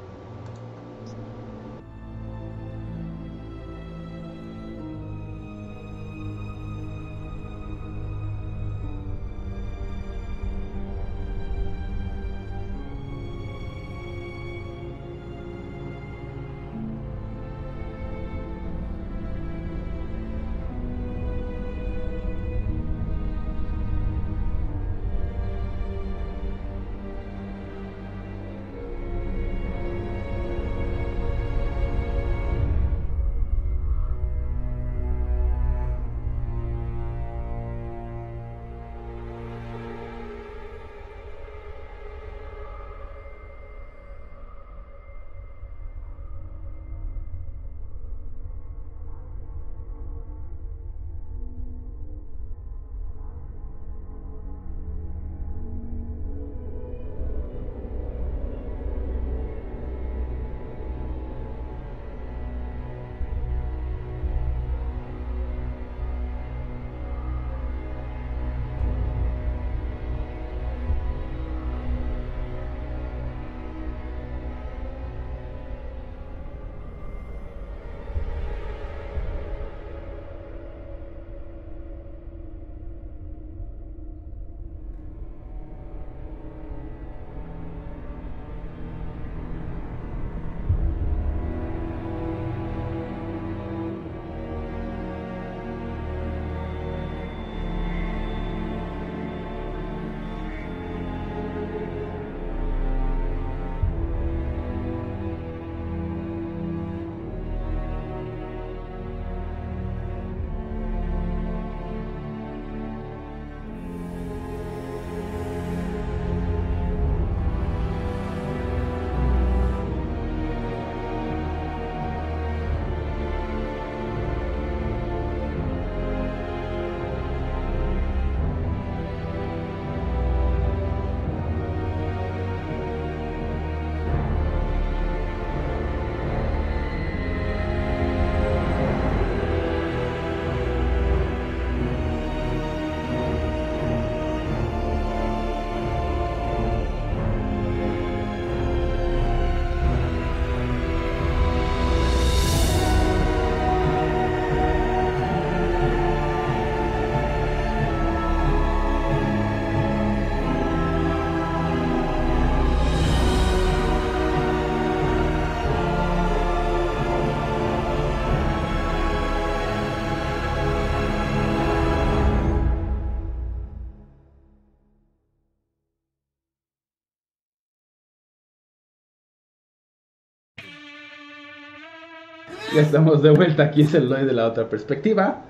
[182.76, 185.42] Ya estamos de vuelta aquí es el de la otra perspectiva.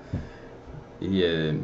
[1.01, 1.59] Y eh,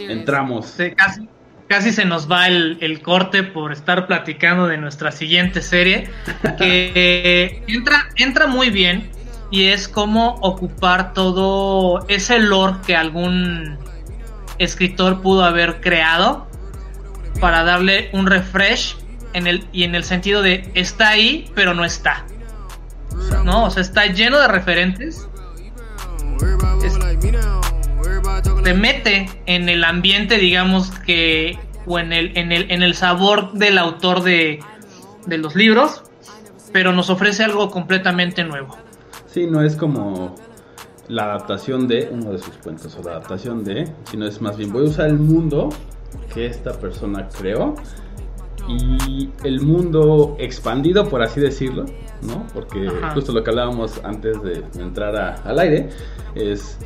[0.00, 0.76] entramos.
[0.96, 1.28] casi,
[1.68, 6.10] casi se nos va el, corte por estar platicando de nuestra siguiente serie.
[6.58, 9.08] Que entra, entra muy bien.
[9.52, 13.78] Y es cómo ocupar todo ese lore que algún
[14.58, 16.48] escritor pudo haber creado
[17.40, 18.96] para darle un refresh
[19.32, 22.24] en el, y en el sentido de está ahí, pero no está.
[23.44, 23.64] ¿No?
[23.64, 25.28] O sea, está lleno de referentes.
[28.62, 33.52] te mete en el ambiente, digamos que, o en el, en el, en el sabor
[33.52, 34.60] del autor de,
[35.26, 36.02] de los libros,
[36.72, 38.76] pero nos ofrece algo completamente nuevo.
[39.26, 40.34] Sí, no es como
[41.08, 44.72] la adaptación de uno de sus cuentos o la adaptación de, sino es más bien
[44.72, 45.70] voy a usar el mundo
[46.32, 47.74] que esta persona creó
[48.68, 51.84] y el mundo expandido, por así decirlo,
[52.22, 52.46] ¿no?
[52.52, 55.90] Porque justo lo que hablábamos antes de entrar al aire
[56.34, 56.78] es,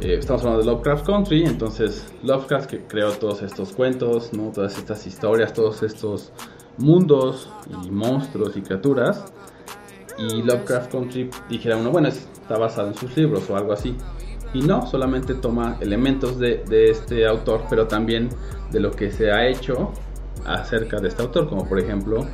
[0.00, 4.50] eh, estamos hablando de Lovecraft Country, entonces Lovecraft que creó todos estos cuentos, ¿no?
[4.50, 6.32] Todas estas historias, todos estos
[6.78, 7.50] mundos
[7.84, 9.32] y monstruos y criaturas.
[10.18, 13.96] Y Lovecraft Country dijera uno, bueno, está basado en sus libros o algo así.
[14.52, 18.28] Y no, solamente toma elementos de, de este autor, pero también
[18.72, 19.92] de lo que se ha hecho
[20.46, 22.26] acerca de este autor, como por ejemplo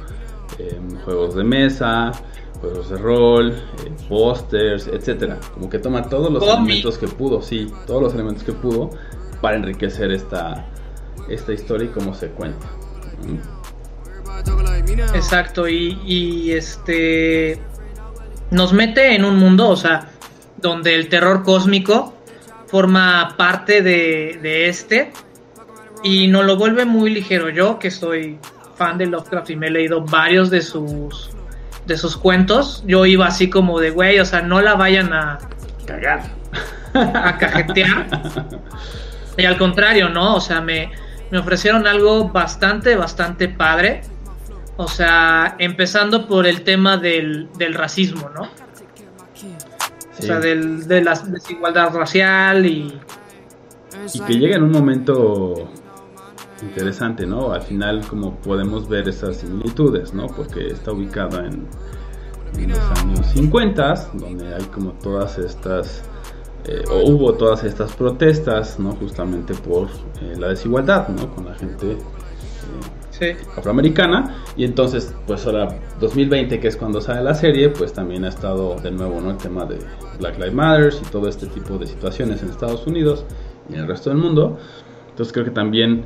[0.58, 2.12] em, juegos de mesa,
[2.60, 5.38] juegos de rol, eh, pósters, etcétera.
[5.54, 8.90] Como que toma todos los elementos que pudo, sí, todos los elementos que pudo
[9.40, 10.66] para enriquecer esta,
[11.28, 12.66] esta historia y cómo se cuenta.
[15.14, 17.58] Exacto, y, este
[18.50, 20.10] nos mete en un mundo, o sea,
[20.56, 22.14] donde el terror cósmico
[22.66, 25.10] forma parte de, de este
[26.02, 27.50] y nos lo vuelve muy ligero.
[27.50, 28.38] Yo que soy
[28.76, 31.30] fan de Lovecraft y me he leído varios de sus
[31.86, 35.38] de sus cuentos, yo iba así como de güey, o sea, no la vayan a
[35.86, 36.22] cagar,
[36.94, 38.06] a cajetear.
[39.36, 40.34] y al contrario, ¿no?
[40.34, 40.90] O sea, me,
[41.30, 44.02] me ofrecieron algo bastante, bastante padre.
[44.76, 48.42] O sea, empezando por el tema del, del racismo, ¿no?
[50.18, 53.00] O sea, del, de la desigualdad racial y...
[54.12, 55.70] Y que llega en un momento
[56.62, 57.52] interesante, ¿no?
[57.52, 60.26] Al final como podemos ver esas similitudes, ¿no?
[60.26, 61.66] Porque está ubicada en,
[62.68, 66.02] los años 50, donde hay como todas estas,
[66.64, 68.92] eh, o hubo todas estas protestas, ¿no?
[68.92, 69.88] Justamente por
[70.22, 71.34] eh, la desigualdad, ¿no?
[71.34, 71.98] Con la gente
[73.20, 74.42] eh, afroamericana.
[74.56, 75.68] Y entonces, pues ahora
[76.00, 79.32] 2020, que es cuando sale la serie, pues también ha estado de nuevo, ¿no?
[79.32, 79.78] El tema de
[80.18, 83.24] Black Lives Matter y todo este tipo de situaciones en Estados Unidos
[83.68, 84.58] y en el resto del mundo.
[85.10, 86.04] Entonces creo que también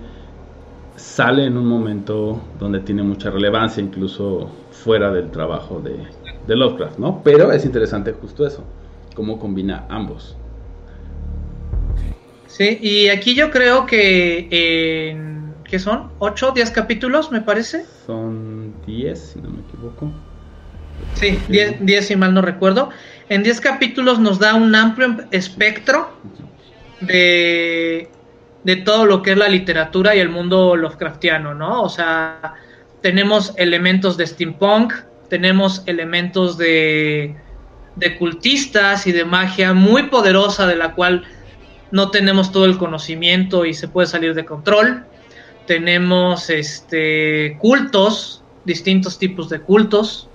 [1.01, 5.97] sale en un momento donde tiene mucha relevancia, incluso fuera del trabajo de,
[6.47, 7.23] de Lovecraft, ¿no?
[7.25, 8.65] Pero es interesante justo eso,
[9.15, 10.37] cómo combina ambos.
[12.47, 15.41] Sí, y aquí yo creo que en...
[15.65, 16.11] ¿Qué son?
[16.19, 17.87] ¿8, 10 capítulos, me parece?
[18.05, 20.11] Son 10, si no me equivoco.
[21.15, 22.91] Sí, 10, si mal no recuerdo.
[23.29, 26.11] En 10 capítulos nos da un amplio espectro
[27.01, 28.11] de
[28.65, 31.83] de todo lo que es la literatura y el mundo Lovecraftiano, ¿no?
[31.83, 32.55] O sea,
[33.01, 34.93] tenemos elementos de steampunk,
[35.29, 37.37] tenemos elementos de,
[37.97, 41.25] de cultistas y de magia muy poderosa de la cual
[41.91, 45.05] no tenemos todo el conocimiento y se puede salir de control.
[45.67, 50.29] Tenemos este cultos, distintos tipos de cultos.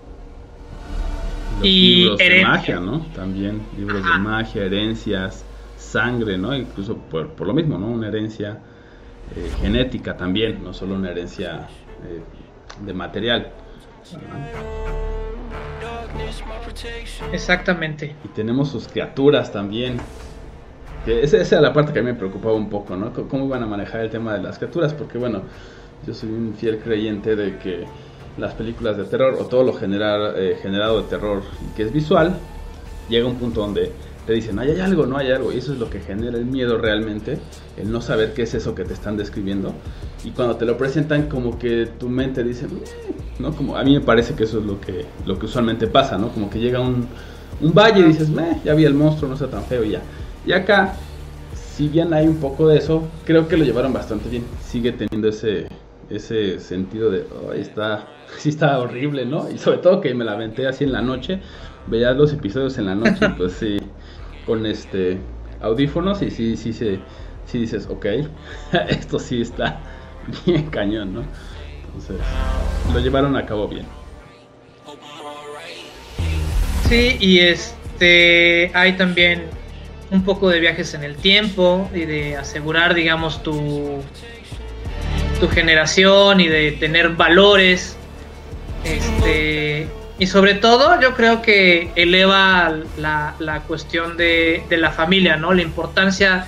[1.62, 3.06] y libros de magia, ¿no?
[3.16, 5.45] También libros de magia, herencias
[5.96, 6.54] sangre, ¿no?
[6.54, 7.88] Incluso por, por lo mismo, ¿no?
[7.88, 8.60] Una herencia
[9.36, 11.68] eh, genética también, no solo una herencia
[12.04, 12.22] eh,
[12.86, 13.52] de material.
[17.32, 18.14] Exactamente.
[18.26, 19.98] Y tenemos sus criaturas también.
[21.06, 23.14] Que esa, esa, la parte que a mí me preocupaba un poco, ¿no?
[23.14, 24.94] ¿Cómo iban a manejar el tema de las criaturas?
[24.94, 25.44] Porque, bueno,
[26.06, 27.86] yo soy un fiel creyente de que
[28.38, 31.42] las películas de terror o todo lo generar, eh, generado de terror
[31.76, 32.36] que es visual,
[33.08, 33.94] llega a un punto donde
[34.26, 36.78] te dicen, hay algo, no hay algo, y eso es lo que genera el miedo
[36.78, 37.38] realmente,
[37.78, 39.74] el no saber qué es eso que te están describiendo,
[40.24, 43.56] y cuando te lo presentan como que tu mente dice, mm", ¿no?
[43.56, 46.30] Como a mí me parece que eso es lo que, lo que usualmente pasa, ¿no?
[46.30, 47.08] Como que llega un,
[47.62, 50.02] un valle y dices, Meh, ya vi el monstruo, no está tan feo y ya.
[50.46, 50.96] Y acá,
[51.54, 55.28] si bien hay un poco de eso, creo que lo llevaron bastante bien, sigue teniendo
[55.28, 55.68] ese,
[56.10, 58.08] ese sentido de, oh, está,
[58.40, 59.52] sí está horrible, ¿no?
[59.52, 61.42] Y sobre todo que me la aventé así en la noche,
[61.86, 63.78] veías los episodios en la noche, pues sí
[64.46, 65.20] con este
[65.62, 67.00] audífonos y sí, sí, sí,
[67.46, 68.06] sí dices, ok,
[68.90, 69.80] esto sí está
[70.46, 71.24] bien cañón, ¿no?
[71.86, 72.18] Entonces,
[72.94, 73.86] lo llevaron a cabo bien.
[76.90, 79.46] Sí, y este, hay también
[80.12, 84.02] un poco de viajes en el tiempo y de asegurar, digamos, tu,
[85.40, 87.98] tu generación y de tener valores.
[88.84, 89.88] Este,
[90.18, 95.54] y sobre todo yo creo que eleva la, la cuestión de, de, la familia, ¿no?
[95.54, 96.48] La importancia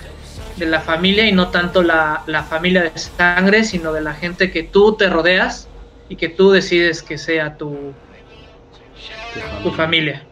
[0.56, 4.52] de la familia y no tanto la, la, familia de sangre, sino de la gente
[4.52, 5.68] que tú te rodeas
[6.08, 7.76] y que tú decides que sea tu,
[9.64, 10.24] tu familia.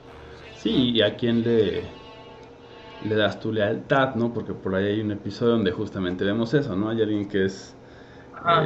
[0.58, 1.84] Sí, y a quién le,
[3.04, 4.34] le das tu lealtad, ¿no?
[4.34, 6.90] Porque por ahí hay un episodio donde justamente vemos eso, ¿no?
[6.90, 7.76] Hay alguien que es...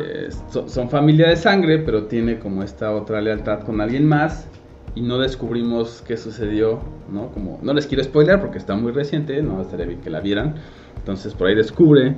[0.04, 0.30] Eh,
[0.68, 4.48] son familia de sangre, pero tiene como esta otra lealtad con alguien más
[5.00, 7.32] y no descubrimos qué sucedió, ¿no?
[7.32, 10.56] Como, no les quiero spoiler porque está muy reciente, no estaría bien que la vieran.
[10.98, 12.16] Entonces por ahí descubre,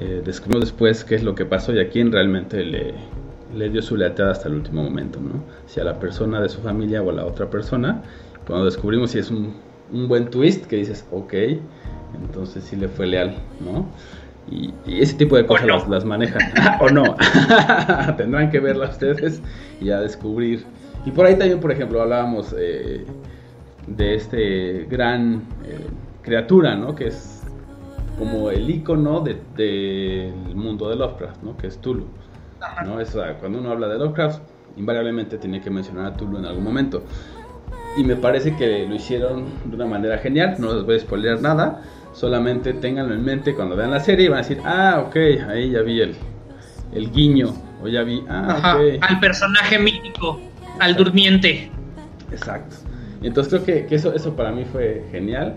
[0.00, 2.92] eh, descubrimos después qué es lo que pasó y a quién realmente le,
[3.56, 5.42] le dio su lealtad hasta el último momento, ¿no?
[5.64, 8.02] Si a la persona de su familia o a la otra persona.
[8.46, 9.54] Cuando descubrimos si es un,
[9.90, 11.32] un buen twist que dices, ok,
[12.22, 13.86] entonces sí le fue leal, ¿no?
[14.50, 16.42] Y, ese tipo de cosas las, las, manejan.
[16.80, 17.16] o no.
[18.18, 19.40] Tendrán que verla ustedes
[19.80, 20.66] y a descubrir
[21.04, 23.04] y por ahí también, por ejemplo, hablábamos eh,
[23.86, 25.86] de este gran eh,
[26.22, 26.94] criatura, ¿no?
[26.94, 27.42] Que es
[28.18, 31.56] como el icono del de, mundo de Lovecraft, ¿no?
[31.56, 32.06] Que es Tulu.
[32.84, 32.98] ¿no?
[33.40, 34.42] cuando uno habla de Lovecraft,
[34.76, 37.02] invariablemente tiene que mencionar a Tulu en algún momento.
[37.96, 41.40] Y me parece que lo hicieron de una manera genial, no les voy a spoilear
[41.40, 41.82] nada,
[42.12, 45.16] solamente ténganlo en mente cuando vean la serie y van a decir, ah, ok,
[45.48, 46.14] ahí ya vi el,
[46.92, 50.38] el guiño, o ya vi, ah, Al personaje mítico
[50.80, 51.70] al durmiente.
[52.32, 52.76] Exacto.
[53.22, 55.56] Entonces creo que, eso, eso para mí fue genial,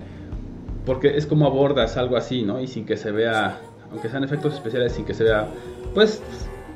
[0.85, 2.59] porque es como abordas algo así, ¿no?
[2.59, 3.57] Y sin que se vea,
[3.91, 5.47] aunque sean efectos especiales, sin que se vea,
[5.93, 6.21] pues,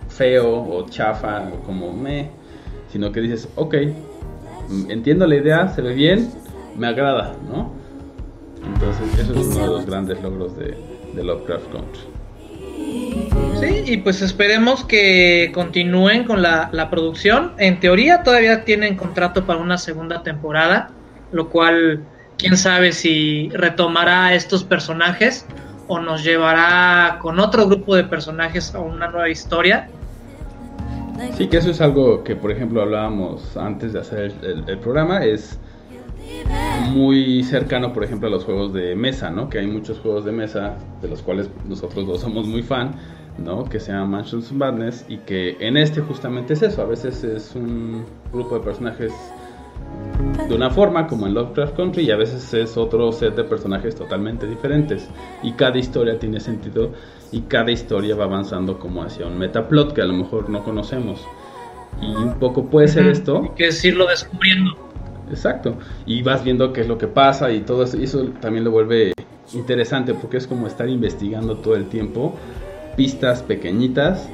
[0.08, 2.30] feo o chafa o como me,
[2.90, 3.76] sino que dices, ok,
[4.88, 6.30] entiendo la idea, se ve bien,
[6.78, 7.72] me agrada, ¿no?
[8.66, 10.78] Entonces, eso es uno de los grandes logros de,
[11.14, 12.17] de Lovecraft Country.
[13.60, 17.54] Sí, y pues esperemos que continúen con la, producción.
[17.58, 20.92] En teoría todavía tienen contrato para una segunda temporada,
[21.32, 22.04] lo cual
[22.38, 25.46] quién sabe si retomará estos personajes
[25.88, 29.90] o nos llevará con otro grupo de personajes a una nueva historia.
[31.36, 35.60] Sí, que eso es algo que, por ejemplo, hablábamos antes de hacer el, programa, es
[36.92, 39.50] muy cercano, por ejemplo, a los juegos de mesa, ¿no?
[39.50, 42.92] Que hay muchos juegos de mesa de los cuales nosotros dos somos muy fan,
[43.38, 43.66] ¿no?
[43.66, 47.56] Que se llama Mansions Madness y que en este justamente es eso, a veces es
[47.56, 49.14] un grupo de personajes
[50.48, 53.96] de una forma como en Lovecraft Country y a veces es otro set de personajes
[53.96, 55.08] totalmente diferentes.
[55.44, 56.92] Y cada historia tiene sentido
[57.32, 61.22] y cada historia va avanzando como hacia un metaplot que a lo mejor no conocemos.
[62.02, 63.42] Y un poco puede ser esto.
[63.44, 64.72] Hay que decirlo descubriendo.
[65.30, 65.76] Exacto.
[66.06, 68.72] Y vas viendo qué es lo que pasa y todo eso, y eso también lo
[68.72, 69.14] vuelve
[69.54, 72.36] interesante porque es como estar investigando todo el tiempo
[72.98, 74.28] pistas pequeñitas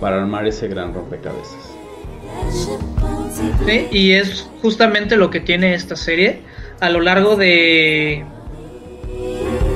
[0.00, 1.74] para armar ese gran rompecabezas.
[3.90, 6.42] Y es justamente lo que tiene esta serie.
[6.80, 8.24] A lo largo de,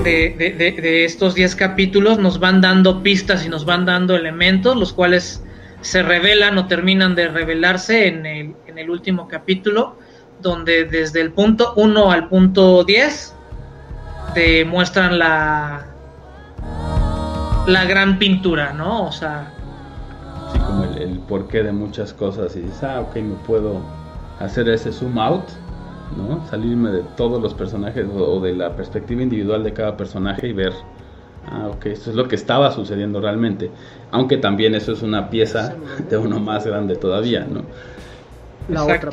[0.04, 5.42] de, estos 10 capítulos nos van dando pistas y nos van dando elementos, los cuales
[5.80, 9.96] se revelan o terminan de revelarse en el, en el último capítulo,
[10.40, 13.34] donde desde el punto 1 al punto 10
[14.34, 15.91] te muestran la,
[17.66, 19.06] la gran pintura, ¿no?
[19.06, 19.52] O sea...
[20.52, 23.80] Sí, como el, porqué de muchas cosas y dices, ah, ok, me puedo
[24.40, 25.44] hacer ese zoom out,
[26.16, 26.46] ¿no?
[26.48, 30.72] Salirme de todos los personajes o, de la perspectiva individual de cada personaje y ver,
[31.50, 33.70] ah, ok, esto es lo que estaba sucediendo realmente.
[34.10, 35.74] Aunque también eso es una pieza
[36.10, 37.62] de uno más grande todavía, ¿no?
[38.68, 39.10] La otra,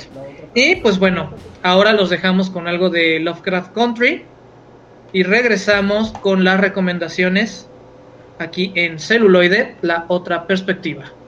[0.53, 1.31] Y pues bueno,
[1.63, 4.23] ahora los dejamos con algo de Lovecraft Country
[5.11, 7.68] y regresamos con las recomendaciones
[8.39, 11.18] aquí en celuloide, la otra perspectiva.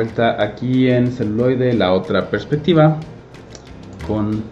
[0.00, 2.96] Vuelta aquí en celuloide, la otra perspectiva,
[4.06, 4.42] con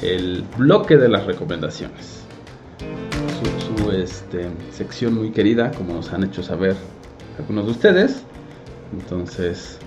[0.00, 2.24] el bloque de las recomendaciones.
[3.38, 6.74] Su, su, este, sección muy querida, como nos han hecho saber
[7.38, 8.24] algunos de ustedes.
[8.94, 9.78] Entonces,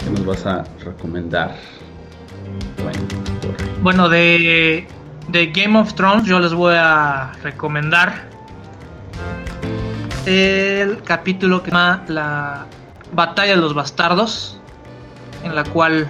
[0.00, 1.54] ¿qué nos vas a recomendar?
[3.80, 4.88] Bueno, de,
[5.28, 8.28] de Game of Thrones yo les voy a recomendar
[10.26, 12.66] el capítulo que se llama La
[13.14, 14.58] Batalla de los Bastardos,
[15.42, 16.08] en la cual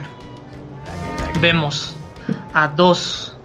[1.40, 1.96] vemos
[2.52, 3.36] a dos,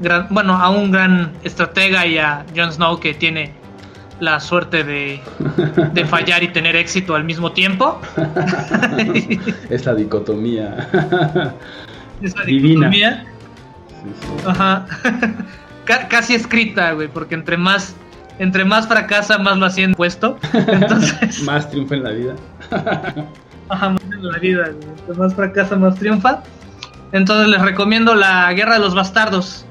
[0.00, 3.52] gran, bueno, a un gran estratega y a Jon Snow que tiene
[4.20, 5.20] la suerte de,
[5.92, 8.00] de fallar y tener éxito al mismo tiempo.
[9.70, 10.88] Esa dicotomía.
[12.22, 13.26] Esa dicotomía.
[14.46, 14.86] Ajá.
[16.08, 17.96] Casi escrita, güey, porque entre más
[18.38, 20.38] entre más fracasa, más lo hacían puesto.
[20.52, 22.34] Entonces, más triunfa en la vida.
[23.68, 24.70] Ajá, más en la vida.
[25.16, 26.42] Más fracasa, más triunfa.
[27.12, 29.64] Entonces les recomiendo la Guerra de los Bastardos.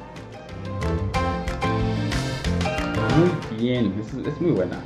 [3.18, 4.78] Muy bien, es, muy buena.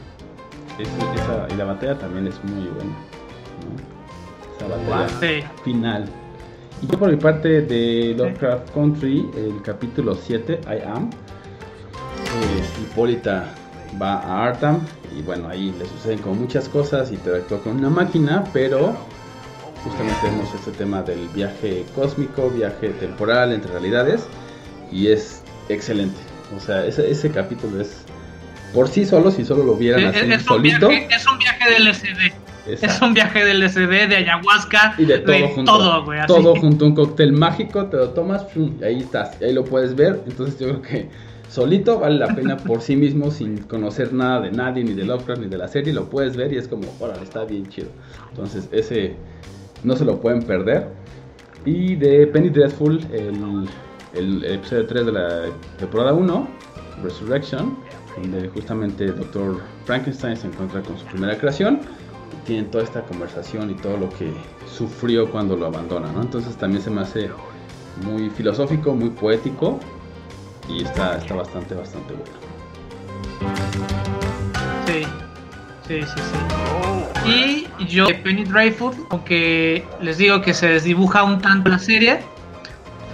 [0.79, 2.95] esa, y la batalla también es muy buena.
[4.57, 6.05] Esa batalla final.
[6.81, 13.45] Y yo por mi parte de Lovecraft Country, el capítulo 7, I Am, eh, Hipólita
[14.01, 14.81] va a Arkham
[15.15, 18.95] y bueno, ahí le suceden como muchas cosas, y interactúa con una máquina, pero
[19.83, 24.27] justamente tenemos este tema del viaje cósmico, viaje temporal entre realidades
[24.91, 26.19] y es excelente.
[26.55, 28.03] O sea, ese, ese capítulo es
[28.73, 30.89] por sí solo, si solo lo vieran así es solito.
[30.89, 32.33] Viaje, es un viaje del SD.
[32.67, 35.77] Es un viaje del SD, de ayahuasca, y de todo junto.
[35.77, 39.63] Todo, todo junto, un cóctel mágico, te lo tomas, y ahí estás, y ahí lo
[39.63, 40.23] puedes ver.
[40.27, 41.09] Entonces yo creo que
[41.55, 45.41] solito vale la pena por sí mismo, sin conocer nada de nadie, ni de Lovecraft,
[45.41, 47.87] ni de la serie, lo puedes ver y es como, órale, está bien chido.
[48.29, 49.15] Entonces, ese
[49.83, 50.89] no se lo pueden perder.
[51.63, 53.67] Y de Penny Dreadful, el,
[54.13, 55.43] el episodio 3 de la
[55.79, 56.47] temporada 1,
[57.01, 57.77] Resurrection,
[58.17, 59.61] donde justamente el Dr.
[59.85, 61.79] Frankenstein se encuentra con su primera creación.
[62.33, 64.29] Y tienen toda esta conversación y todo lo que
[64.67, 66.21] sufrió cuando lo abandona, ¿no?
[66.21, 67.29] Entonces también se me hace
[68.03, 69.79] muy filosófico, muy poético
[70.67, 72.33] y está, está bastante, bastante bueno.
[74.87, 75.03] Sí,
[75.87, 76.21] sí, sí,
[77.25, 77.67] sí.
[77.79, 82.19] Y yo, Penny Dreyfus, aunque les digo que se desdibuja un tanto la serie,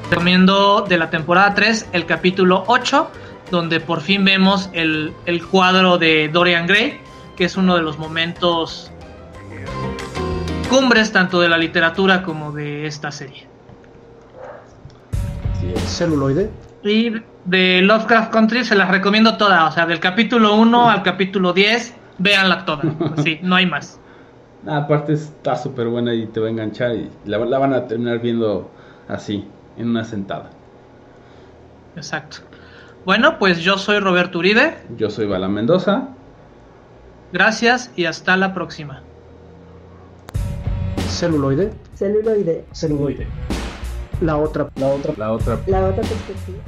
[0.10, 3.10] recomiendo de la temporada 3 el capítulo 8,
[3.50, 7.00] donde por fin vemos el, el cuadro de Dorian Gray,
[7.38, 8.92] que es uno de los momentos
[10.70, 13.48] cumbres tanto de la literatura como de esta serie.
[15.60, 16.50] Sí, celuloide.
[16.84, 17.12] Y
[17.46, 21.96] de Lovecraft Country se las recomiendo todas, o sea, del capítulo 1 al capítulo 10,
[22.18, 22.84] véanla toda,
[23.24, 24.00] sí, no hay más.
[24.68, 28.70] aparte está súper buena y te va a enganchar y la, van a terminar viendo
[29.08, 30.50] así, en una sentada.
[31.96, 32.38] Exacto.
[33.06, 34.76] Bueno, pues yo soy Roberto Uribe.
[34.96, 36.10] Yo soy Bala Mendoza.
[37.34, 39.02] Gracias y hasta la próxima.
[41.08, 41.72] Celuloide.
[41.96, 42.66] Celuloide.
[42.74, 43.28] Celuloide.
[44.22, 46.60] La otra, la otra, la otra, la otra perspectiva.